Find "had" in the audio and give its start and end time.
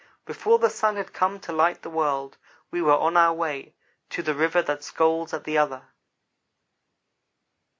0.95-1.13